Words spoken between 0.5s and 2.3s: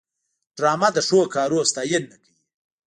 ډرامه د ښو کارونو ستاینه کوي